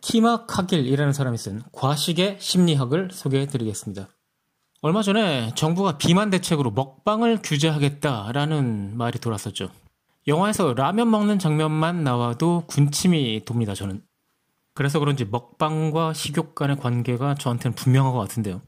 키마 0.00 0.46
카길이라는 0.46 1.12
사람이 1.12 1.38
쓴 1.38 1.62
과식의 1.72 2.38
심리학을 2.40 3.10
소개해 3.12 3.46
드리겠습니다. 3.46 4.08
얼마 4.80 5.02
전에 5.02 5.52
정부가 5.54 5.98
비만 5.98 6.30
대책으로 6.30 6.70
먹방을 6.70 7.40
규제하겠다라는 7.42 8.96
말이 8.96 9.18
돌았었죠. 9.18 9.70
영화에서 10.28 10.74
라면 10.74 11.10
먹는 11.10 11.38
장면만 11.38 12.04
나와도 12.04 12.64
군침이 12.66 13.44
돕니다, 13.44 13.74
저는. 13.74 14.02
그래서 14.74 15.00
그런지 15.00 15.24
먹방과 15.24 16.12
식욕 16.12 16.54
간의 16.54 16.76
관계가 16.76 17.34
저한테는 17.34 17.74
분명한 17.74 18.12
것 18.12 18.18
같은데요. 18.20 18.62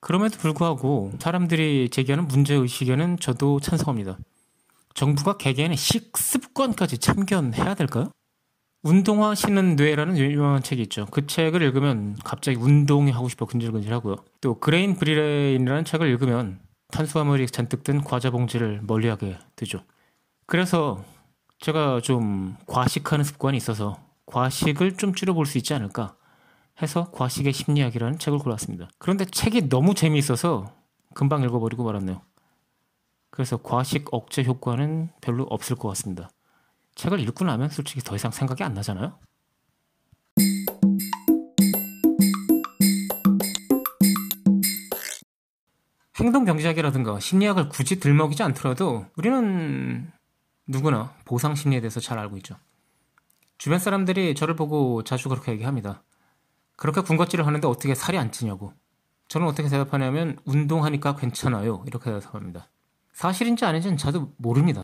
그럼에도 0.00 0.38
불구하고 0.38 1.12
사람들이 1.18 1.88
제기하는 1.90 2.28
문제의식에는 2.28 3.18
저도 3.18 3.60
찬성합니다. 3.60 4.18
정부가 4.94 5.36
개개인의 5.36 5.76
식습관까지 5.76 6.98
참견해야 6.98 7.74
될까요? 7.74 8.10
운동화 8.82 9.38
신은 9.38 9.76
뇌라는 9.76 10.16
유명한 10.18 10.62
책이 10.62 10.82
있죠. 10.82 11.06
그 11.06 11.26
책을 11.26 11.62
읽으면 11.62 12.16
갑자기 12.24 12.56
운동이 12.56 13.10
하고 13.10 13.28
싶어 13.28 13.44
근질근질하고요. 13.46 14.16
또 14.40 14.58
Grain 14.58 14.94
Brain이라는 14.96 15.84
책을 15.84 16.08
읽으면 16.08 16.60
탄수화물이 16.92 17.46
잔뜩 17.48 17.82
든 17.82 18.02
과자 18.02 18.30
봉지를 18.30 18.80
멀리하게 18.82 19.38
되죠. 19.56 19.82
그래서 20.46 21.04
제가 21.58 22.00
좀 22.00 22.56
과식하는 22.66 23.24
습관이 23.24 23.56
있어서 23.56 23.98
과식을 24.26 24.96
좀 24.96 25.12
줄여볼 25.12 25.44
수 25.46 25.58
있지 25.58 25.74
않을까 25.74 26.14
해서 26.80 27.10
과식의 27.10 27.52
심리학이라는 27.52 28.18
책을 28.18 28.38
골랐습니다. 28.38 28.88
그런데 28.98 29.24
책이 29.24 29.68
너무 29.68 29.94
재미있어서 29.94 30.72
금방 31.14 31.42
읽어버리고 31.42 31.82
말았네요. 31.82 32.22
그래서 33.30 33.56
과식 33.56 34.06
억제 34.12 34.44
효과는 34.44 35.10
별로 35.20 35.44
없을 35.50 35.76
것 35.76 35.88
같습니다. 35.88 36.30
책을 36.98 37.20
읽고 37.20 37.44
나면 37.44 37.70
솔직히 37.70 38.00
더 38.00 38.16
이상 38.16 38.32
생각이 38.32 38.64
안 38.64 38.74
나잖아요? 38.74 39.16
행동 46.18 46.44
경제학이라든가 46.44 47.20
심리학을 47.20 47.68
굳이 47.68 48.00
들먹이지 48.00 48.42
않더라도 48.42 49.06
우리는 49.16 50.10
누구나 50.66 51.14
보상 51.24 51.54
심리에 51.54 51.80
대해서 51.80 52.00
잘 52.00 52.18
알고 52.18 52.36
있죠. 52.38 52.56
주변 53.58 53.78
사람들이 53.78 54.34
저를 54.34 54.56
보고 54.56 55.04
자주 55.04 55.28
그렇게 55.28 55.52
얘기합니다. 55.52 56.02
그렇게 56.74 57.00
군것질을 57.00 57.46
하는데 57.46 57.66
어떻게 57.68 57.94
살이 57.94 58.18
안 58.18 58.32
찌냐고. 58.32 58.72
저는 59.28 59.46
어떻게 59.46 59.68
대답하냐면 59.68 60.36
운동하니까 60.44 61.14
괜찮아요. 61.14 61.84
이렇게 61.86 62.10
대답합니다. 62.10 62.68
사실인지 63.12 63.64
아닌지는 63.64 63.96
저도 63.96 64.32
모릅니다. 64.36 64.82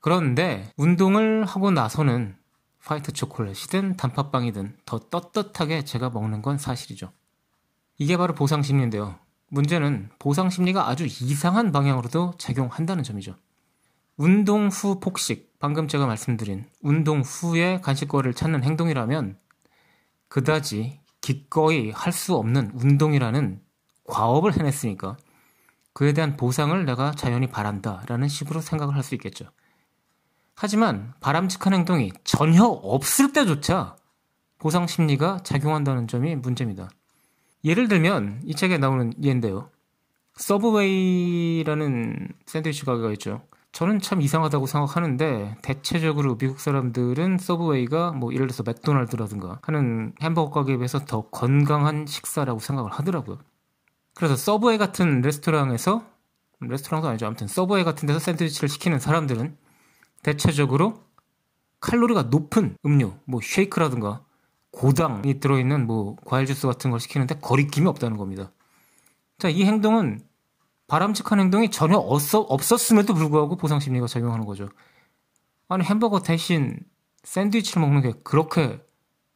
그런데 0.00 0.70
운동을 0.76 1.44
하고 1.44 1.70
나서는 1.70 2.36
화이트 2.80 3.12
초콜릿이든 3.12 3.96
단팥빵이든 3.96 4.76
더 4.84 4.98
떳떳하게 4.98 5.84
제가 5.84 6.10
먹는 6.10 6.42
건 6.42 6.58
사실이죠. 6.58 7.10
이게 7.98 8.16
바로 8.16 8.34
보상 8.34 8.62
심리인데요. 8.62 9.18
문제는 9.48 10.10
보상 10.18 10.50
심리가 10.50 10.88
아주 10.88 11.06
이상한 11.06 11.72
방향으로도 11.72 12.34
작용한다는 12.38 13.02
점이죠. 13.02 13.36
운동 14.16 14.68
후 14.68 15.00
폭식, 15.00 15.58
방금 15.58 15.88
제가 15.88 16.06
말씀드린 16.06 16.64
운동 16.80 17.20
후에 17.20 17.80
간식거리를 17.80 18.34
찾는 18.34 18.62
행동이라면 18.64 19.38
그다지 20.28 21.00
기꺼이 21.20 21.90
할 21.90 22.12
수 22.12 22.34
없는 22.36 22.72
운동이라는 22.74 23.60
과업을 24.04 24.56
해냈으니까 24.56 25.16
그에 25.92 26.12
대한 26.12 26.36
보상을 26.36 26.84
내가 26.84 27.12
자연히 27.12 27.48
바란다라는 27.48 28.28
식으로 28.28 28.60
생각을 28.60 28.94
할 28.94 29.02
수 29.02 29.14
있겠죠. 29.16 29.46
하지만 30.56 31.12
바람직한 31.20 31.74
행동이 31.74 32.12
전혀 32.24 32.64
없을 32.64 33.32
때조차 33.32 33.96
보상 34.58 34.86
심리가 34.86 35.38
작용한다는 35.44 36.08
점이 36.08 36.34
문제입니다. 36.36 36.88
예를 37.64 37.88
들면 37.88 38.40
이 38.44 38.54
책에 38.54 38.78
나오는 38.78 39.12
예인데요. 39.22 39.70
서브웨이라는 40.36 42.28
샌드위치 42.46 42.84
가게가 42.86 43.12
있죠. 43.12 43.42
저는 43.72 44.00
참 44.00 44.22
이상하다고 44.22 44.64
생각하는데 44.66 45.56
대체적으로 45.60 46.38
미국 46.38 46.60
사람들은 46.60 47.36
서브웨이가 47.36 48.12
뭐 48.12 48.32
예를 48.32 48.46
들어서 48.46 48.62
맥도날드라든가 48.62 49.58
하는 49.62 50.14
햄버거 50.22 50.50
가게에 50.50 50.76
비해서 50.76 51.04
더 51.04 51.28
건강한 51.28 52.06
식사라고 52.06 52.58
생각을 52.58 52.90
하더라고요. 52.90 53.38
그래서 54.14 54.34
서브웨이 54.36 54.78
같은 54.78 55.20
레스토랑에서 55.20 56.02
레스토랑도 56.60 57.08
아니죠. 57.08 57.26
아무튼 57.26 57.46
서브웨이 57.46 57.84
같은 57.84 58.06
데서 58.06 58.18
샌드위치를 58.18 58.70
시키는 58.70 58.98
사람들은 58.98 59.58
대체적으로 60.26 61.04
칼로리가 61.78 62.24
높은 62.24 62.76
음료, 62.84 63.16
뭐 63.26 63.38
쉐이크라든가 63.40 64.24
과당이 64.72 65.38
들어있는 65.38 65.86
뭐 65.86 66.16
과일 66.24 66.46
주스 66.46 66.66
같은 66.66 66.90
걸 66.90 66.98
시키는데 66.98 67.38
거리낌이 67.38 67.86
없다는 67.86 68.16
겁니다. 68.16 68.50
자, 69.38 69.48
이 69.48 69.64
행동은 69.64 70.20
바람직한 70.88 71.38
행동이 71.38 71.70
전혀 71.70 71.96
없었음에도 71.96 73.14
불구하고 73.14 73.56
보상 73.56 73.78
심리가 73.78 74.08
작용하는 74.08 74.46
거죠. 74.46 74.68
아니 75.68 75.84
햄버거 75.84 76.20
대신 76.20 76.80
샌드위치를 77.22 77.80
먹는 77.80 78.02
게 78.02 78.12
그렇게 78.24 78.84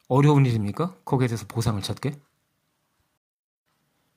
어려운 0.09 0.45
일입니까? 0.45 0.97
거기에 1.05 1.29
대해서 1.29 1.47
보상을 1.47 1.81
찾게? 1.83 2.21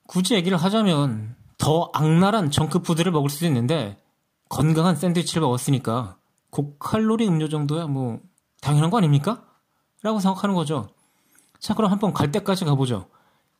굳이 0.08 0.34
얘기를 0.34 0.58
하자면 0.58 1.36
더 1.56 1.90
악랄한 1.94 2.50
정크푸드를 2.50 3.12
먹을 3.12 3.30
수도 3.30 3.46
있는데 3.46 4.02
건강한 4.48 4.96
샌드위치를 4.96 5.40
먹었으니까 5.42 6.18
고칼로리 6.54 7.26
음료 7.26 7.48
정도야 7.48 7.88
뭐 7.88 8.20
당연한 8.60 8.88
거 8.88 8.98
아닙니까? 8.98 9.44
라고 10.02 10.20
생각하는 10.20 10.54
거죠. 10.54 10.86
자 11.58 11.74
그럼 11.74 11.90
한번 11.90 12.12
갈 12.12 12.30
때까지 12.30 12.64
가보죠. 12.64 13.08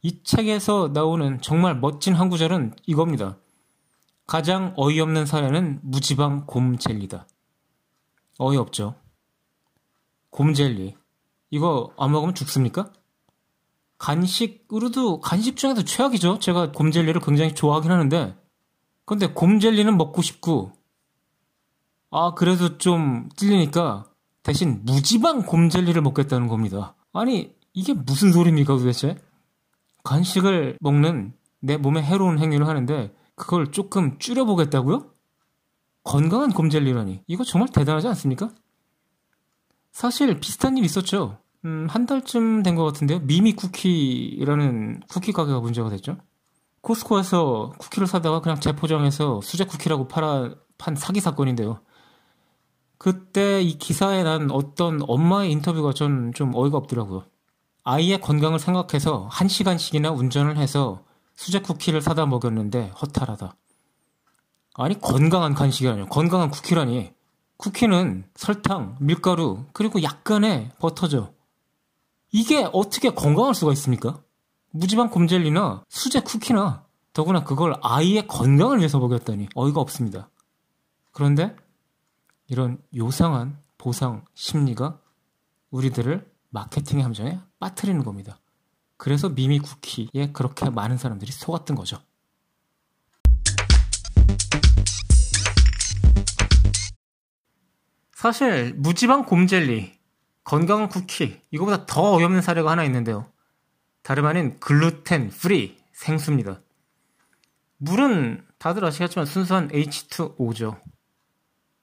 이 0.02 0.22
책에서 0.22 0.90
나오는 0.94 1.40
정말 1.40 1.74
멋진 1.74 2.14
한 2.14 2.28
구절은 2.28 2.76
이겁니다. 2.86 3.36
가장 4.28 4.74
어이없는 4.76 5.26
사연은 5.26 5.80
무지방 5.82 6.46
곰젤리다. 6.46 7.26
어이없죠. 8.38 8.94
곰젤리. 10.30 10.94
이거 11.50 11.92
안 11.98 12.12
먹으면 12.12 12.36
죽습니까? 12.36 12.92
간식으로도 13.98 15.20
간식 15.20 15.56
중에도 15.56 15.82
최악이죠. 15.82 16.38
제가 16.38 16.70
곰젤리를 16.70 17.20
굉장히 17.22 17.54
좋아하긴 17.54 17.90
하는데 17.90 18.36
근데 19.04 19.26
곰젤리는 19.26 19.96
먹고 19.96 20.22
싶고 20.22 20.72
아 22.16 22.32
그래도 22.32 22.78
좀 22.78 23.28
찔리니까 23.34 24.04
대신 24.44 24.82
무지방 24.84 25.42
곰젤리를 25.42 26.00
먹겠다는 26.00 26.46
겁니다. 26.46 26.94
아니 27.12 27.52
이게 27.72 27.92
무슨 27.92 28.32
소리입니까 28.32 28.76
도대체? 28.76 29.16
간식을 30.04 30.78
먹는 30.80 31.32
내 31.58 31.76
몸에 31.76 32.02
해로운 32.02 32.38
행위를 32.38 32.68
하는데 32.68 33.12
그걸 33.34 33.72
조금 33.72 34.16
줄여보겠다고요? 34.20 35.10
건강한 36.04 36.52
곰젤리라니 36.52 37.22
이거 37.26 37.42
정말 37.42 37.68
대단하지 37.70 38.06
않습니까? 38.06 38.50
사실 39.90 40.38
비슷한 40.38 40.78
일 40.78 40.84
있었죠. 40.84 41.38
음, 41.64 41.88
한 41.90 42.06
달쯤 42.06 42.62
된 42.62 42.76
것 42.76 42.84
같은데요. 42.84 43.20
미미 43.20 43.54
쿠키라는 43.54 45.00
쿠키 45.08 45.32
가게가 45.32 45.58
문제가 45.58 45.88
됐죠. 45.90 46.18
코스코에서 46.82 47.72
쿠키를 47.78 48.06
사다가 48.06 48.40
그냥 48.40 48.60
재포장해서 48.60 49.40
수제 49.42 49.64
쿠키라고 49.64 50.06
팔아, 50.06 50.54
판 50.78 50.94
사기 50.94 51.18
사건인데요. 51.20 51.80
그때 53.04 53.60
이 53.60 53.76
기사에 53.76 54.22
난 54.22 54.50
어떤 54.50 54.98
엄마의 55.06 55.50
인터뷰가 55.52 55.92
전 55.92 56.32
좀 56.34 56.54
어이가 56.54 56.78
없더라고요. 56.78 57.24
아이의 57.82 58.22
건강을 58.22 58.58
생각해서 58.58 59.28
한 59.30 59.46
시간씩이나 59.46 60.10
운전을 60.10 60.56
해서 60.56 61.04
수제 61.34 61.58
쿠키를 61.60 62.00
사다 62.00 62.24
먹였는데 62.24 62.92
허탈하다. 62.98 63.56
아니 64.76 64.98
건강한 64.98 65.52
간식이 65.52 65.86
아니에요. 65.86 66.06
건강한 66.06 66.50
쿠키라니. 66.50 67.12
쿠키는 67.58 68.24
설탕, 68.36 68.96
밀가루, 69.00 69.66
그리고 69.74 70.02
약간의 70.02 70.70
버터죠. 70.78 71.34
이게 72.32 72.66
어떻게 72.72 73.10
건강할 73.10 73.54
수가 73.54 73.72
있습니까? 73.74 74.22
무지방 74.70 75.10
곰젤리나 75.10 75.84
수제 75.90 76.20
쿠키나 76.20 76.86
더구나 77.12 77.44
그걸 77.44 77.74
아이의 77.82 78.26
건강을 78.28 78.78
위해서 78.78 78.98
먹였다니 78.98 79.48
어이가 79.54 79.82
없습니다. 79.82 80.30
그런데 81.12 81.54
이런 82.46 82.78
요상한 82.96 83.58
보상 83.78 84.24
심리가 84.34 85.00
우리들을 85.70 86.30
마케팅의 86.50 87.02
함정에 87.02 87.40
빠뜨리는 87.58 88.02
겁니다. 88.04 88.38
그래서 88.96 89.28
미미 89.28 89.58
쿠키에 89.58 90.32
그렇게 90.32 90.70
많은 90.70 90.96
사람들이 90.96 91.32
속았던 91.32 91.76
거죠. 91.76 91.98
사실 98.12 98.72
무지방 98.74 99.24
곰젤리, 99.24 99.98
건강한 100.44 100.88
쿠키 100.88 101.40
이거보다 101.50 101.84
더 101.86 102.14
어이없는 102.14 102.40
사례가 102.40 102.70
하나 102.70 102.84
있는데요. 102.84 103.30
다름 104.02 104.26
아닌 104.26 104.58
gluten 104.60 105.30
free 105.30 105.78
생수입니다. 105.92 106.60
물은 107.78 108.46
다들 108.58 108.84
아시겠지만 108.84 109.26
순수한 109.26 109.68
H2O죠. 109.68 110.80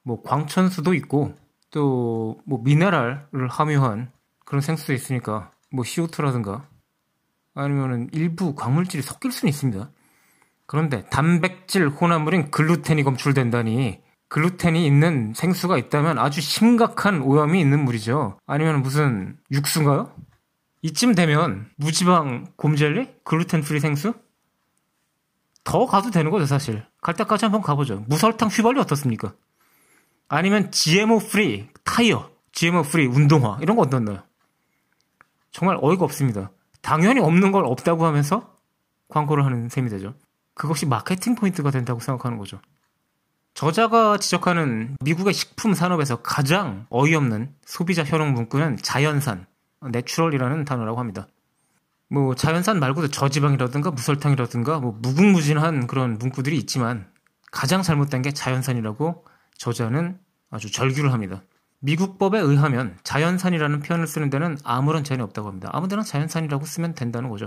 뭐 0.04 0.22
광천수도 0.22 0.94
있고 0.96 1.36
또 1.72 2.22
뭐 2.46 2.60
미네랄을 2.64 3.48
함유한 3.50 4.12
그런 4.46 4.62
생수도 4.62 4.94
있으니까 4.94 5.52
뭐 5.72 5.84
CO2라든가 5.84 6.64
아니면은 7.54 8.10
일부 8.12 8.56
광물질이 8.56 9.04
섞일 9.04 9.32
수는 9.32 9.50
있습니다. 9.50 9.90
그런데 10.66 11.06
단백질 11.10 11.90
혼합물인 11.90 12.52
글루텐이 12.52 13.04
검출된다니 13.04 14.02
글루텐이 14.30 14.86
있는 14.86 15.34
생수가 15.36 15.78
있다면 15.78 16.18
아주 16.18 16.40
심각한 16.40 17.22
오염이 17.22 17.60
있는 17.60 17.84
물이죠. 17.84 18.38
아니면 18.46 18.82
무슨 18.82 19.38
육수인가요? 19.52 20.14
이쯤 20.84 21.16
되면 21.16 21.70
무지방 21.76 22.48
곰젤리? 22.56 23.24
gluten 23.26 23.62
free 23.62 23.80
생수? 23.82 24.14
더 25.64 25.86
가도 25.86 26.10
되는 26.10 26.32
거죠, 26.32 26.46
사실. 26.46 26.86
갈 27.02 27.14
때까지 27.16 27.46
한번 27.46 27.62
가보죠. 27.62 28.06
무설탕 28.08 28.50
휘발유 28.50 28.80
어떻습니까? 28.80 29.34
아니면 30.34 30.72
GMO 30.72 31.20
free 31.20 31.68
타이어, 31.84 32.32
GMO 32.54 32.84
free 32.84 33.06
운동화 33.06 33.58
이런 33.62 33.76
거 33.76 33.82
어떻나요? 33.82 34.24
정말 35.52 35.78
어이가 35.82 36.06
없습니다. 36.06 36.52
당연히 36.82 37.20
없는 37.20 37.52
걸 37.52 37.66
없다고 37.66 38.06
하면서 38.06 38.58
광고를 39.10 39.44
하는 39.46 39.68
셈이 39.68 39.90
되죠. 39.90 40.14
그것이 40.54 40.86
마케팅 40.86 41.36
포인트가 41.36 41.70
된다고 41.70 42.00
생각하는 42.00 42.38
거죠. 42.38 42.62
저자가 43.56 44.20
지적하는 44.20 44.96
미국의 45.02 45.34
식품 45.34 45.74
산업에서 45.74 46.22
가장 46.22 46.86
어이없는 46.90 47.54
소비자 47.66 48.06
현혹 48.06 48.30
문구는 48.32 48.78
자연산, 48.78 49.46
natural이라는 49.82 50.64
단어라고 50.64 50.98
합니다. 50.98 51.28
뭐 52.08 52.36
자연산 52.36 52.80
말고도 52.80 53.10
저지방이라든가 53.10 53.92
무설탕이라든가 53.92 54.80
뭐 54.80 54.98
무궁무진한 55.02 55.88
그런 55.88 56.18
문구들이 56.18 56.58
있지만 56.60 57.12
가장 57.52 57.82
잘못된 57.82 58.22
게 58.22 58.32
자연산이라고 58.32 59.26
저자는 59.62 60.18
아주 60.50 60.72
절규를 60.72 61.14
합니다. 61.14 61.44
미국 61.78 62.18
법에 62.18 62.40
의하면 62.40 62.98
자연산이라는 63.04 63.82
표현을 63.82 64.08
쓰는 64.08 64.32
데는 64.32 64.58
아무런 64.64 65.04
제한이 65.04 65.22
없다고 65.22 65.48
합니다. 65.48 65.70
아무 65.72 65.88
데나 65.88 66.02
자연산이라고 66.02 66.66
쓰면 66.66 66.96
된다는 66.96 67.30
거죠. 67.30 67.46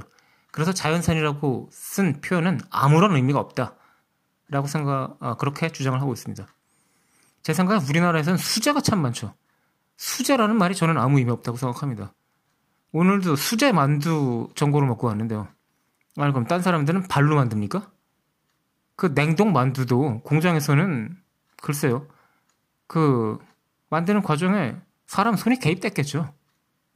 그래서 0.52 0.72
자연산이라고 0.72 1.70
쓴 1.72 2.20
표현은 2.20 2.60
아무런 2.70 3.16
의미가 3.16 3.40
없다. 3.40 3.74
라고 4.48 4.68
생각, 4.68 5.16
아, 5.18 5.34
그렇게 5.34 5.70
주장을 5.70 6.00
하고 6.00 6.12
있습니다. 6.12 6.46
제 7.42 7.52
생각에 7.52 7.84
우리나라에서는 7.84 8.36
수제가 8.36 8.80
참 8.80 9.02
많죠. 9.02 9.34
수제라는 9.96 10.56
말이 10.56 10.76
저는 10.76 10.96
아무 10.98 11.18
의미 11.18 11.32
없다고 11.32 11.58
생각합니다. 11.58 12.14
오늘도 12.92 13.34
수제 13.34 13.72
만두 13.72 14.48
전골을 14.54 14.86
먹고 14.86 15.08
왔는데요. 15.08 15.48
아니, 16.18 16.32
그럼 16.32 16.46
딴 16.46 16.62
사람들은 16.62 17.08
발로 17.08 17.34
만듭니까? 17.34 17.90
그 18.94 19.14
냉동 19.14 19.52
만두도 19.52 20.22
공장에서는 20.22 21.23
글쎄요. 21.64 22.06
그 22.86 23.38
만드는 23.88 24.22
과정에 24.22 24.76
사람 25.06 25.34
손이 25.34 25.58
개입됐겠죠. 25.60 26.30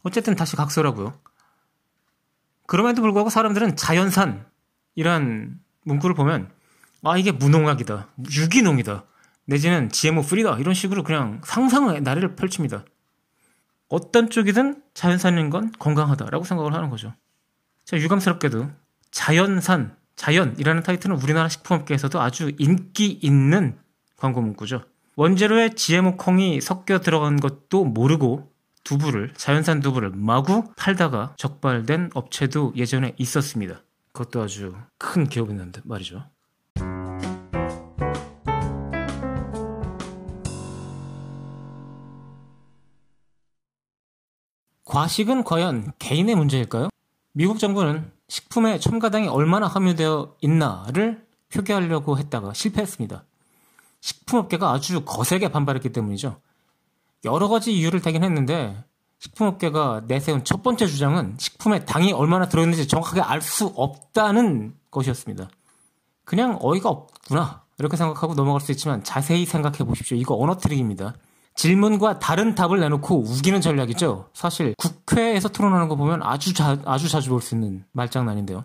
어쨌든 0.02 0.36
다시 0.36 0.56
각서라고요. 0.56 1.18
그럼에도 2.66 3.00
불구하고 3.00 3.30
사람들은 3.30 3.76
자연산 3.76 4.44
이란 4.94 5.58
문구를 5.84 6.14
보면 6.14 6.52
아 7.02 7.16
이게 7.16 7.32
무농약이다, 7.32 8.08
유기농이다, 8.30 9.04
내지는 9.46 9.88
GMO 9.88 10.20
프리다 10.20 10.58
이런 10.58 10.74
식으로 10.74 11.02
그냥 11.02 11.40
상상의 11.44 12.02
나래를 12.02 12.36
펼칩니다. 12.36 12.84
어떤 13.88 14.28
쪽이든 14.28 14.82
자연산인 14.92 15.48
건 15.48 15.72
건강하다라고 15.78 16.44
생각을 16.44 16.74
하는 16.74 16.90
거죠. 16.90 17.14
자, 17.86 17.96
유감스럽게도 17.96 18.68
자연산, 19.12 19.96
자연이라는 20.16 20.82
타이틀은 20.82 21.16
우리나라 21.16 21.48
식품업계에서도 21.48 22.20
아주 22.20 22.52
인기 22.58 23.18
있는 23.22 23.78
광고 24.18 24.42
문구죠. 24.42 24.82
원재료에 25.16 25.70
GMO 25.70 26.16
콩이 26.16 26.60
섞여 26.60 27.00
들어간 27.00 27.40
것도 27.40 27.84
모르고 27.84 28.52
두부를, 28.84 29.32
자연산 29.34 29.80
두부를 29.80 30.10
마구 30.10 30.64
팔다가 30.76 31.34
적발된 31.36 32.10
업체도 32.14 32.74
예전에 32.76 33.14
있었습니다. 33.16 33.82
그것도 34.12 34.42
아주 34.42 34.74
큰 34.98 35.28
기업이었는데 35.28 35.82
말이죠. 35.84 36.24
과식은 44.84 45.44
과연 45.44 45.92
개인의 45.98 46.34
문제일까요? 46.34 46.88
미국 47.32 47.58
정부는 47.58 48.10
식품에 48.28 48.78
첨가당이 48.78 49.28
얼마나 49.28 49.66
함유되어 49.66 50.36
있나를 50.40 51.26
표기하려고 51.52 52.18
했다가 52.18 52.54
실패했습니다. 52.54 53.24
식품업계가 54.08 54.70
아주 54.72 55.04
거세게 55.04 55.48
반발했기 55.50 55.90
때문이죠. 55.92 56.40
여러 57.24 57.48
가지 57.48 57.72
이유를 57.72 58.00
대긴 58.00 58.24
했는데 58.24 58.82
식품업계가 59.18 60.02
내세운 60.06 60.44
첫 60.44 60.62
번째 60.62 60.86
주장은 60.86 61.36
식품에 61.38 61.84
당이 61.84 62.12
얼마나 62.12 62.48
들어있는지 62.48 62.88
정확하게 62.88 63.20
알 63.20 63.42
수 63.42 63.66
없다는 63.76 64.74
것이었습니다. 64.90 65.50
그냥 66.24 66.58
어이가 66.62 66.88
없구나 66.88 67.64
이렇게 67.78 67.96
생각하고 67.96 68.34
넘어갈 68.34 68.60
수 68.60 68.72
있지만 68.72 69.02
자세히 69.04 69.44
생각해 69.44 69.78
보십시오. 69.78 70.16
이거 70.16 70.36
언어 70.36 70.56
트릭입니다. 70.56 71.14
질문과 71.54 72.18
다른 72.18 72.54
답을 72.54 72.80
내놓고 72.80 73.20
우기는 73.20 73.60
전략이죠. 73.60 74.30
사실 74.32 74.74
국회에서 74.78 75.48
토론하는 75.48 75.88
거 75.88 75.96
보면 75.96 76.22
아주 76.22 76.54
자, 76.54 76.78
아주 76.84 77.08
자주 77.08 77.30
볼 77.30 77.40
수 77.40 77.56
있는 77.56 77.84
말장난인데요. 77.92 78.64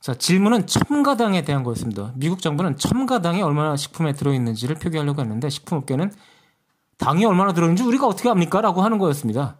자, 0.00 0.14
질문은 0.14 0.66
첨가당에 0.66 1.42
대한 1.42 1.62
거였습니다. 1.62 2.12
미국 2.16 2.40
정부는 2.40 2.76
첨가당이 2.78 3.42
얼마나 3.42 3.76
식품에 3.76 4.14
들어있는지를 4.14 4.76
표기하려고 4.76 5.20
했는데 5.20 5.50
식품업계는 5.50 6.10
당이 6.98 7.24
얼마나 7.26 7.52
들어있는지 7.52 7.82
우리가 7.82 8.06
어떻게 8.06 8.28
합니까? 8.28 8.60
라고 8.60 8.82
하는 8.82 8.98
거였습니다. 8.98 9.58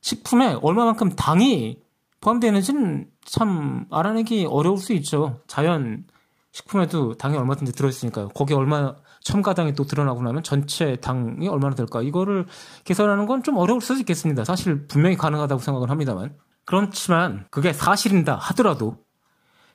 식품에 0.00 0.58
얼마만큼 0.62 1.10
당이 1.10 1.78
포함되어 2.20 2.50
는지는 2.52 3.08
참 3.24 3.86
알아내기 3.90 4.46
어려울 4.46 4.78
수 4.78 4.92
있죠. 4.94 5.40
자연 5.46 6.04
식품에도 6.52 7.14
당이 7.16 7.36
얼마든지 7.36 7.72
들어있으니까요. 7.72 8.28
거기에 8.30 8.56
얼마 8.56 8.94
첨가당이 9.22 9.74
또 9.74 9.84
드러나고 9.84 10.22
나면 10.22 10.42
전체 10.42 10.96
당이 10.96 11.46
얼마나 11.48 11.74
될까 11.76 12.02
이거를 12.02 12.46
계산하는 12.84 13.26
건 13.26 13.42
좀 13.42 13.56
어려울 13.56 13.80
수도 13.80 14.00
있겠습니다. 14.00 14.44
사실 14.44 14.86
분명히 14.88 15.16
가능하다고 15.16 15.60
생각을 15.60 15.90
합니다만 15.90 16.36
그렇지만 16.64 17.46
그게 17.50 17.72
사실인다 17.72 18.34
하더라도 18.36 18.96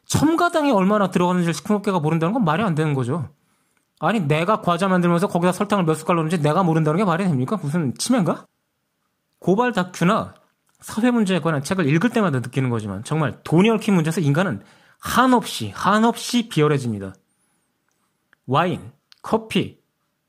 첨가당이 0.05 0.71
얼마나 0.71 1.09
들어가는지 1.09 1.51
식품업계가 1.53 1.99
모른다는 1.99 2.33
건 2.33 2.43
말이 2.43 2.63
안 2.63 2.75
되는 2.75 2.93
거죠. 2.93 3.29
아니 3.99 4.19
내가 4.19 4.61
과자 4.61 4.87
만들면서 4.87 5.27
거기다 5.27 5.51
설탕을 5.51 5.85
몇 5.85 5.95
숟갈 5.95 6.15
넣는지 6.17 6.41
내가 6.41 6.63
모른다는 6.63 6.97
게 6.97 7.05
말이 7.05 7.23
됩니까? 7.23 7.57
무슨 7.61 7.93
치매인가? 7.95 8.45
고발 9.39 9.71
다큐나 9.71 10.35
사회 10.79 11.11
문제에 11.11 11.39
관한 11.39 11.63
책을 11.63 11.87
읽을 11.87 12.09
때마다 12.09 12.39
느끼는 12.39 12.69
거지만 12.69 13.03
정말 13.03 13.39
돈이 13.43 13.69
얽힌 13.69 13.95
문제에서 13.95 14.21
인간은 14.21 14.61
한없이 14.99 15.71
한없이 15.73 16.49
비열해집니다. 16.49 17.13
와인, 18.47 18.91
커피, 19.21 19.79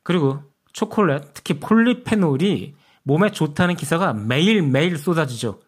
그리고 0.03 0.41
초콜릿, 0.73 1.35
특히 1.35 1.59
폴리페놀이 1.59 2.75
몸에 3.03 3.31
좋다는 3.31 3.77
기사가 3.77 4.13
매일매일 4.13 4.97
쏟아지죠. 4.99 5.61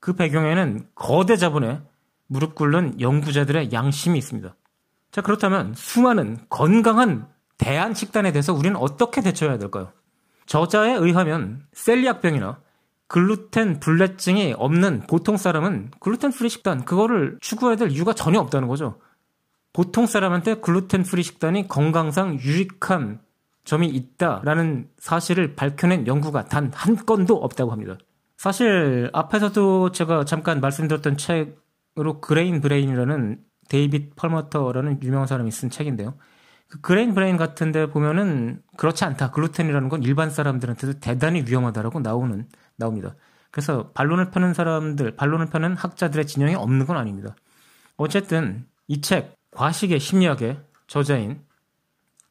그 0.00 0.14
배경에는 0.14 0.88
거대 0.94 1.36
자본의 1.36 1.82
무릎 2.28 2.54
꿇는 2.54 3.00
연구자들의 3.00 3.72
양심이 3.72 4.16
있습니다. 4.18 4.54
자, 5.10 5.20
그렇다면 5.22 5.74
수많은 5.74 6.38
건강한 6.48 7.26
대안 7.56 7.94
식단에 7.94 8.30
대해서 8.30 8.52
우리는 8.54 8.76
어떻게 8.76 9.20
대처해야 9.20 9.58
될까요? 9.58 9.92
저자에 10.46 10.92
의하면 10.94 11.66
셀리악병이나 11.72 12.60
글루텐 13.08 13.80
불내증이 13.80 14.54
없는 14.56 15.02
보통 15.08 15.36
사람은 15.36 15.90
gluten 15.98 16.30
free 16.30 16.48
식단 16.48 16.84
그거를 16.84 17.38
추구해야 17.40 17.76
될 17.76 17.90
이유가 17.90 18.12
전혀 18.12 18.38
없다는 18.38 18.68
거죠. 18.68 19.00
보통 19.72 20.06
사람한테 20.06 20.56
gluten 20.56 21.02
free 21.04 21.22
식단이 21.22 21.68
건강상 21.68 22.38
유익한 22.40 23.20
점이 23.64 23.88
있다라는 23.88 24.88
사실을 24.98 25.54
밝혀낸 25.54 26.06
연구가 26.06 26.44
단 26.46 26.70
한 26.74 26.96
건도 26.96 27.36
없다고 27.36 27.72
합니다. 27.72 27.96
사실 28.36 29.10
앞에서도 29.12 29.92
제가 29.92 30.24
잠깐 30.24 30.60
말씀드렸던 30.60 31.16
책 31.16 31.58
으로 31.98 32.20
Grain 32.20 32.60
Brain이라는 32.60 33.40
데이빗 33.68 34.16
펄머터라는 34.16 35.02
유명한 35.02 35.26
사람이 35.26 35.50
쓴 35.50 35.68
책인데요. 35.70 36.14
그 36.68 36.80
Grain 36.80 37.14
Brain 37.14 37.36
같은데 37.36 37.86
보면은 37.86 38.62
그렇지 38.76 39.04
않다. 39.04 39.30
글루텐이라는 39.30 39.88
건 39.88 40.02
일반 40.02 40.30
사람들한테도 40.30 41.00
대단히 41.00 41.42
위험하다라고 41.46 42.00
나오는 42.00 42.46
나옵니다. 42.76 43.14
그래서 43.50 43.90
반론을 43.92 44.30
펴는 44.30 44.54
사람들, 44.54 45.16
반론을 45.16 45.46
펴는 45.46 45.76
학자들의 45.76 46.26
진영이 46.26 46.54
없는 46.54 46.86
건 46.86 46.96
아닙니다. 46.96 47.34
어쨌든 47.96 48.66
이 48.86 49.00
책 49.00 49.36
과식의 49.50 49.98
심리학의 49.98 50.60
저자인 50.86 51.42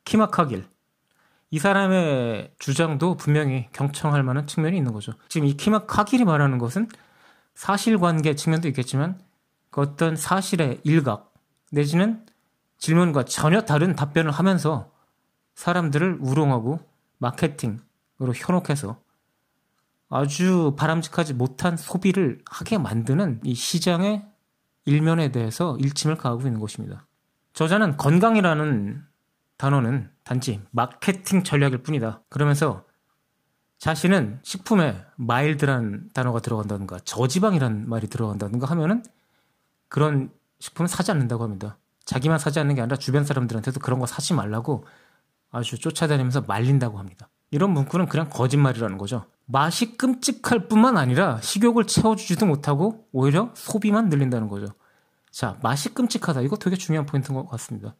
키마카길 0.06 0.66
이 1.50 1.60
사람의 1.60 2.54
주장도 2.60 3.16
분명히 3.18 3.68
경청할 3.74 4.24
만한 4.24 4.48
측면이 4.48 4.78
있는 4.78 4.94
거죠. 4.94 5.14
지금 5.30 5.48
이 5.48 5.56
키마카길이 5.58 6.26
말하는 6.26 6.58
것은 6.58 6.88
사실관계 7.56 8.36
측면도 8.36 8.68
있겠지만 8.68 9.20
그 9.78 9.82
어떤 9.82 10.16
사실의 10.16 10.82
일각 10.84 11.36
내지는 11.72 12.26
질문과 12.80 13.26
전혀 13.26 13.62
다른 13.62 13.96
답변을 13.96 14.32
하면서 14.32 14.92
사람들을 15.54 16.18
우롱하고 16.20 16.80
마케팅으로 17.20 18.34
현혹해서 18.36 19.00
아주 20.10 20.74
바람직하지 20.80 21.36
못한 21.36 21.78
소비를 21.78 22.42
하게 22.50 22.80
만드는 22.80 23.42
이 23.44 23.54
시장의 23.54 24.26
일면에 24.86 25.32
대해서 25.32 25.78
일침을 25.78 26.18
가하고 26.18 26.42
있는 26.42 26.60
것입니다. 26.60 27.06
저자는 27.54 27.98
건강이라는 27.98 29.04
단어는 29.58 30.10
단지 30.24 30.60
마케팅 30.72 31.44
전략일 31.44 31.84
뿐이다. 31.84 32.24
그러면서 32.30 32.84
자신은 33.78 34.40
식품에 34.42 35.06
마일드라는 35.18 36.10
단어가 36.16 36.40
들어간다든가 36.40 36.98
저지방이라는 37.02 37.88
말이 37.88 38.08
들어간다든가 38.08 38.66
하면은 38.72 39.04
그런 39.90 40.32
식품을 40.60 40.88
사지 40.88 41.12
않는다고 41.12 41.44
합니다. 41.44 41.78
자기만 42.06 42.40
사지 42.40 42.60
않는 42.60 42.76
게 42.76 42.82
아니라 42.82 42.98
주변 42.98 43.26
사람들한테도 43.26 43.80
그런 43.80 44.00
거 44.00 44.06
사지 44.06 44.34
말라고 44.34 44.86
아주 45.52 45.78
쫓아다니면서 45.78 46.42
말린다고 46.42 46.98
합니다. 47.00 47.30
이런 47.52 47.72
문구는 47.72 48.08
그냥 48.08 48.30
거짓말이라는 48.30 48.98
거죠. 48.98 49.26
맛이 49.46 49.98
끔찍할 49.98 50.68
뿐만 50.68 50.98
아니라 50.98 51.40
식욕을 51.42 51.86
채워주지도 51.86 52.46
못하고 52.46 53.08
오히려 53.12 53.52
소비만 53.56 54.10
늘린다는 54.10 54.50
거죠. 54.50 54.68
자, 55.32 55.58
맛이 55.62 55.94
끔찍하다. 55.94 56.42
이거 56.42 56.58
되게 56.58 56.76
중요한 56.76 57.06
포인트인 57.06 57.36
것 57.38 57.48
같습니다. 57.50 57.96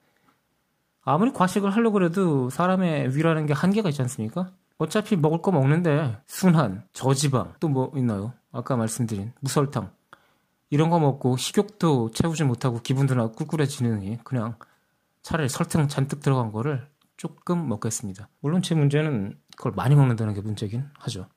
아무리 1.04 1.32
과식을 1.32 1.70
하려고 1.70 2.04
해도 2.04 2.50
사람의 2.50 3.16
위라는 3.16 3.46
게 3.46 3.54
한계가 3.54 3.90
있지 3.90 4.02
않습니까? 4.02 4.52
어차피 4.78 5.16
먹을 5.16 5.42
거 5.42 5.52
먹는데 5.52 6.18
순한, 6.28 6.84
저지방, 6.94 7.54
또 7.60 7.70
뭐 7.70 7.92
있나요? 7.96 8.34
아까 8.52 8.76
말씀드린 8.76 9.32
무설탕. 9.40 9.92
이런 10.70 10.90
거 10.90 11.00
먹고 11.00 11.38
식욕도 11.38 12.12
채우지 12.12 12.44
못하고 12.44 12.82
기분도 12.82 13.16
나 13.16 13.28
꿀꿀해지느니 13.28 14.20
그냥 14.24 14.56
차라리 15.22 15.50
설탕 15.50 15.88
잔뜩 15.88 16.20
들어간 16.22 16.52
거를 16.52 16.88
조금 17.16 17.68
먹겠습니다. 17.68 18.30
물론 18.42 18.62
제 18.62 18.76
문제는 18.76 19.38
그걸 19.56 19.72
많이 19.74 19.96
먹는다는 19.96 20.34
게 20.34 20.42
문제긴 20.42 20.86
하죠. 21.00 21.28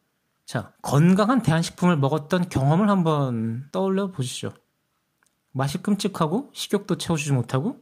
자, 0.44 0.72
건강한 0.82 1.42
대한식품을 1.42 1.96
먹었던 1.96 2.48
경험을 2.48 2.90
한번 2.90 3.68
떠올려 3.72 4.10
보시죠. 4.10 4.52
맛이 5.52 5.78
끔찍하고 5.78 6.50
식욕도 6.52 6.98
채워주지 6.98 7.32
못하고 7.32 7.80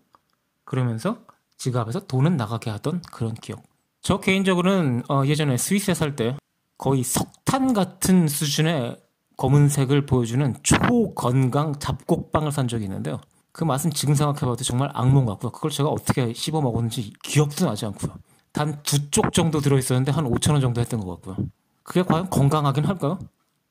그러면서 0.64 1.24
지갑에서 1.56 2.06
돈은 2.06 2.36
나가게 2.36 2.70
하던 2.70 3.02
그런 3.12 3.34
기억. 3.34 3.62
저 4.00 4.20
개인적으로는 4.20 5.02
어, 5.08 5.24
예전에 5.26 5.56
스위스에 5.56 5.94
살 5.94 6.14
때 6.14 6.36
거의 6.78 7.02
석탄 7.02 7.72
같은 7.72 8.28
수준의 8.28 8.96
검은색을 9.38 10.06
보여주는 10.06 10.54
초건강 10.62 11.78
잡곡빵을 11.78 12.52
산 12.52 12.68
적이 12.68 12.84
있는데요. 12.84 13.20
그 13.52 13.64
맛은 13.64 13.90
지금 13.92 14.14
생각해봐도 14.14 14.64
정말 14.64 14.90
악몽 14.94 15.26
같고요. 15.26 15.52
그걸 15.52 15.70
제가 15.70 15.88
어떻게 15.88 16.32
씹어 16.34 16.60
먹었는지 16.60 17.12
기억도 17.22 17.64
나지 17.66 17.86
않고요. 17.86 18.14
단 18.52 18.82
두 18.82 19.10
쪽 19.10 19.32
정도 19.32 19.60
들어있었는데 19.60 20.12
한 20.12 20.24
5천 20.26 20.52
원 20.52 20.60
정도 20.60 20.80
했던 20.80 21.00
것 21.00 21.08
같고요. 21.16 21.36
그게 21.84 22.02
과연 22.02 22.30
건강하긴 22.30 22.84
할까요? 22.84 23.18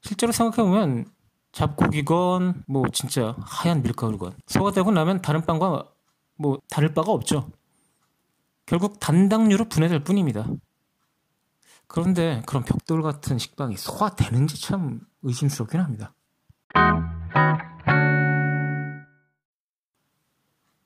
실제로 0.01 0.31
생각해보면 0.31 1.05
잡곡이건 1.51 2.63
뭐 2.67 2.85
진짜 2.93 3.35
하얀 3.41 3.81
밀가루건 3.83 4.35
소화되고 4.47 4.91
나면 4.91 5.21
다른 5.21 5.41
빵과 5.45 5.85
뭐 6.37 6.59
다를 6.69 6.93
바가 6.93 7.11
없죠. 7.11 7.49
결국 8.65 8.99
단당류로 8.99 9.65
분해될 9.65 10.03
뿐입니다. 10.03 10.45
그런데 11.87 12.41
그런 12.45 12.63
벽돌 12.63 13.01
같은 13.01 13.37
식빵이 13.37 13.77
소화되는지 13.77 14.61
참 14.61 15.01
의심스럽긴 15.23 15.79
합니다. 15.79 16.13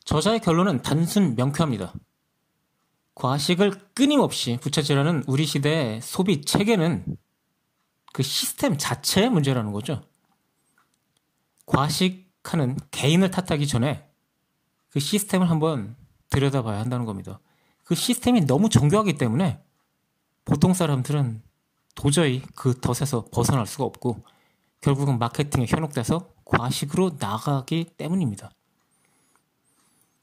저자의 0.05 0.39
결론은 0.39 0.81
단순 0.81 1.35
명쾌합니다. 1.35 1.93
과식을 3.15 3.93
끊임없이 3.93 4.57
부채질하는 4.61 5.23
우리 5.27 5.45
시대의 5.45 6.01
소비 6.01 6.41
체계는 6.41 7.05
그 8.13 8.23
시스템 8.23 8.77
자체의 8.77 9.29
문제라는 9.29 9.71
거죠. 9.71 10.03
과식하는 11.65 12.77
개인을 12.91 13.31
탓하기 13.31 13.67
전에 13.67 14.09
그 14.89 14.99
시스템을 14.99 15.49
한번 15.49 15.95
들여다봐야 16.29 16.79
한다는 16.79 17.05
겁니다. 17.05 17.39
그 17.83 17.95
시스템이 17.95 18.41
너무 18.41 18.69
정교하기 18.69 19.13
때문에 19.17 19.63
보통 20.45 20.73
사람들은 20.73 21.41
도저히 21.95 22.41
그 22.55 22.79
덫에서 22.79 23.25
벗어날 23.31 23.65
수가 23.67 23.83
없고 23.85 24.23
결국은 24.81 25.19
마케팅에 25.19 25.65
현혹돼서 25.67 26.29
과식으로 26.45 27.17
나가기 27.19 27.91
때문입니다. 27.97 28.51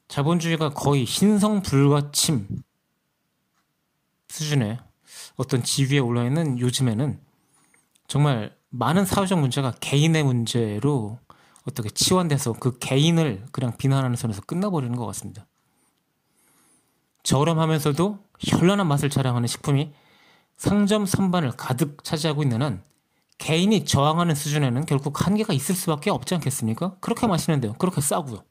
자본주의가 0.07 0.69
거의 0.69 1.05
신성불가침 1.05 2.63
수준의 4.27 4.79
어떤 5.37 5.63
지위에 5.63 5.99
올라 5.99 6.25
있는 6.25 6.59
요즘에는 6.59 7.19
정말 8.07 8.55
많은 8.69 9.05
사회적 9.05 9.39
문제가 9.39 9.71
개인의 9.79 10.23
문제로 10.23 11.19
어떻게 11.65 11.89
치환돼서 11.89 12.53
그 12.53 12.77
개인을 12.79 13.45
그냥 13.51 13.77
비난하는 13.77 14.15
선에서 14.15 14.41
끝나버리는 14.41 14.95
것 14.95 15.05
같습니다. 15.07 15.45
저렴하면서도 17.23 18.19
현란한 18.39 18.87
맛을 18.87 19.09
자랑하는 19.09 19.47
식품이 19.47 19.93
상점 20.59 21.05
선반을 21.05 21.53
가득 21.53 22.03
차지하고 22.03 22.43
있는 22.43 22.61
한 22.61 22.83
개인이 23.37 23.85
저항하는 23.85 24.35
수준에는 24.35 24.85
결국 24.85 25.25
한계가 25.25 25.53
있을 25.53 25.73
수밖에 25.73 26.09
없지 26.09 26.35
않겠습니까? 26.35 26.97
그렇게 26.99 27.27
맛있는데요. 27.27 27.73
그렇게 27.75 28.01
싸고요. 28.01 28.43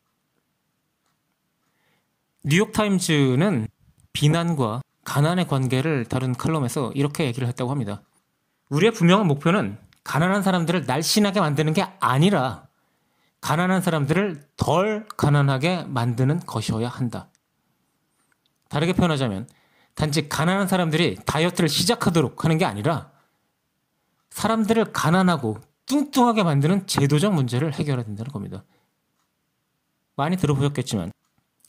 뉴욕타임즈는 2.45 3.69
비난과 4.15 4.81
가난의 5.05 5.49
관계를 5.49 6.07
다룬 6.07 6.35
칼럼에서 6.35 6.93
이렇게 6.95 7.27
얘기를 7.27 7.47
했다고 7.47 7.71
합니다. 7.71 8.01
우리의 8.71 8.93
분명한 8.93 9.27
목표는 9.27 9.77
가난한 10.03 10.43
사람들을 10.43 10.87
날씬하게 10.87 11.41
만드는 11.41 11.75
게 11.75 11.87
아니라 12.01 12.69
가난한 13.43 13.83
사람들을 13.83 14.49
덜 14.57 15.07
가난하게 15.19 15.85
만드는 15.85 16.41
것이어야 16.41 16.89
한다. 16.89 17.29
다르게 18.71 18.95
표현하자면 18.95 19.47
단지 19.99 20.29
가난한 20.29 20.69
사람들이 20.69 21.17
다이어트를 21.27 21.69
시작하도록 21.69 22.45
하는 22.45 22.57
게 22.57 22.65
아니라 22.65 23.11
사람들을 24.31 24.93
가난하고 24.93 25.59
뚱뚱하게 25.87 26.45
만드는 26.45 26.87
제도적 26.87 27.35
문제를 27.35 27.75
해결해야 27.75 28.05
된다는 28.05 28.31
겁니다. 28.31 28.63
많이 30.15 30.37
들어보셨겠지만 30.37 31.11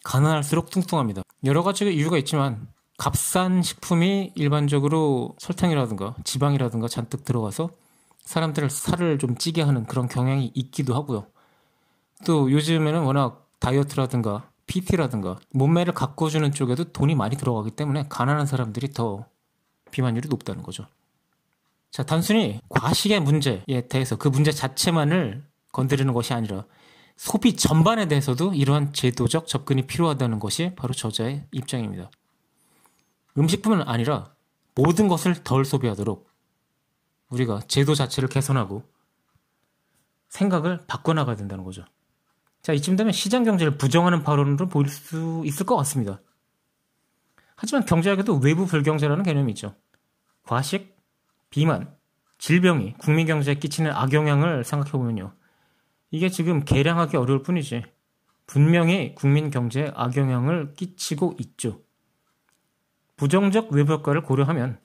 가난할수록 0.03 0.69
뚱뚱합니다. 0.69 1.23
여러 1.43 1.63
가지 1.63 1.91
이유가 1.91 2.19
있지만 2.19 2.67
값싼 2.99 3.63
식품이 3.63 4.33
일반적으로 4.35 5.35
설탕이라든가 5.39 6.15
지방이라든가 6.23 6.87
잔뜩 6.87 7.25
들어가서 7.25 7.71
사람들을 8.25 8.69
살을 8.69 9.17
좀 9.17 9.37
찌게 9.37 9.63
하는 9.63 9.87
그런 9.87 10.07
경향이 10.07 10.51
있기도 10.53 10.93
하고요. 10.93 11.25
또 12.27 12.51
요즘에는 12.51 13.01
워낙 13.01 13.49
다이어트라든가 13.57 14.51
PT라든가 14.69 15.39
몸매를 15.49 15.93
가꿔주는 15.93 16.51
쪽에도 16.51 16.85
돈이 16.85 17.15
많이 17.15 17.35
들어가기 17.35 17.71
때문에 17.71 18.05
가난한 18.07 18.45
사람들이 18.45 18.93
더 18.93 19.25
비만율이 19.89 20.29
높다는 20.29 20.61
거죠. 20.61 20.85
자, 21.89 22.03
단순히 22.03 22.61
과식의 22.69 23.19
문제에 23.19 23.87
대해서 23.89 24.15
그 24.15 24.27
문제 24.27 24.51
자체만을 24.51 25.43
건드리는 25.71 26.13
것이 26.13 26.33
아니라 26.33 26.65
소비 27.17 27.55
전반에 27.55 28.07
대해서도 28.07 28.53
이러한 28.53 28.93
제도적 28.93 29.47
접근이 29.47 29.87
필요하다는 29.87 30.39
것이 30.39 30.73
바로 30.75 30.93
저자의 30.93 31.47
입장입니다. 31.51 32.11
음식뿐만 33.39 33.87
아니라 33.87 34.33
모든 34.75 35.07
것을 35.07 35.43
덜 35.43 35.65
소비하도록 35.65 36.29
우리가 37.29 37.61
제도 37.67 37.95
자체를 37.95 38.29
개선하고 38.29 38.83
생각을 40.29 40.85
바꿔나가야 40.85 41.35
된다는 41.35 41.63
거죠. 41.63 41.85
자, 42.61 42.73
이쯤 42.73 42.95
되면 42.95 43.13
시장 43.13 43.43
경제를 43.43 43.77
부정하는 43.77 44.23
발언으로 44.23 44.67
보일 44.67 44.89
수 44.89 45.41
있을 45.45 45.65
것 45.65 45.75
같습니다. 45.77 46.21
하지만 47.55 47.85
경제학에도 47.85 48.37
외부 48.37 48.65
불경제라는 48.65 49.23
개념이 49.23 49.51
있죠. 49.53 49.75
과식, 50.43 50.95
비만, 51.49 51.93
질병이 52.37 52.95
국민 52.97 53.27
경제에 53.27 53.55
끼치는 53.55 53.91
악영향을 53.91 54.63
생각해 54.63 54.91
보면요. 54.91 55.33
이게 56.11 56.29
지금 56.29 56.63
계량하기 56.63 57.17
어려울 57.17 57.43
뿐이지. 57.43 57.83
분명히 58.47 59.13
국민 59.13 59.51
경제에 59.51 59.91
악영향을 59.93 60.73
끼치고 60.73 61.35
있죠. 61.39 61.81
부정적 63.17 63.71
외부 63.73 63.93
효과를 63.93 64.23
고려하면 64.23 64.79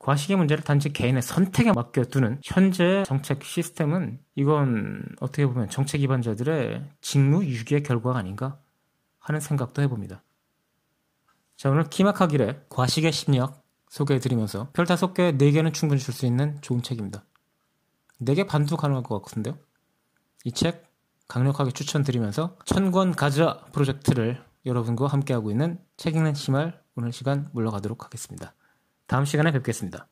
과식의 0.00 0.36
문제를 0.38 0.64
단지 0.64 0.92
개인의 0.92 1.22
선택에 1.22 1.72
맡겨두는 1.72 2.40
현재 2.42 3.04
정책 3.06 3.44
시스템은 3.44 4.18
이건 4.34 5.04
어떻게 5.20 5.46
보면 5.46 5.68
정책 5.68 6.00
위반자들의 6.00 6.88
직무유기의 7.02 7.82
결과가 7.82 8.18
아닌가 8.18 8.58
하는 9.18 9.40
생각도 9.40 9.82
해봅니다. 9.82 10.22
자, 11.56 11.70
오늘 11.70 11.84
기막하기래 11.84 12.64
과식의 12.70 13.12
심리학 13.12 13.62
소개해드리면서 13.90 14.70
별 14.72 14.86
다섯 14.86 15.12
개, 15.12 15.32
네 15.32 15.50
개는 15.50 15.74
충분히 15.74 16.00
줄 16.00 16.14
수 16.14 16.24
있는 16.24 16.58
좋은 16.62 16.82
책입니다. 16.82 17.24
네개 18.18 18.46
반도 18.46 18.76
가능할 18.78 19.02
것 19.02 19.20
같은데요. 19.22 19.58
이 20.44 20.52
책 20.52 20.88
강력하게 21.28 21.70
추천드리면서 21.72 22.56
천권 22.64 23.12
가자 23.12 23.60
프로젝트를 23.72 24.42
여러분과 24.64 25.06
함께하고 25.06 25.50
있는 25.50 25.78
책 25.96 26.16
읽는 26.16 26.34
심할 26.34 26.82
오늘 26.96 27.12
시간 27.12 27.50
물러가도록 27.52 28.04
하겠습니다. 28.04 28.54
다음 29.10 29.24
시간에 29.24 29.50
뵙겠습니다. 29.50 30.06